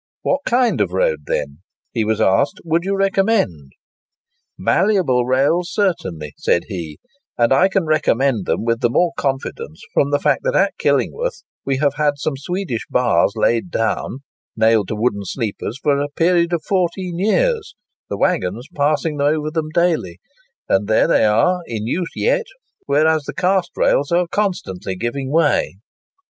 [0.23, 1.59] "What kind of road, then,"
[1.91, 3.73] he was asked, "would you recommend?"
[4.57, 6.97] "Malleable rails, certainly," said he;
[7.37, 11.43] "and I can recommend them with the more confidence from the fact that at Killingworth
[11.65, 17.19] we have had some Swedish bars laid down—nailed to wooden sleepers—for a period of fourteen
[17.19, 17.75] years,
[18.09, 20.19] the waggons passing over them daily;
[20.67, 22.47] and there they are, in use yet,
[22.87, 25.75] whereas the cast rails are constantly giving way."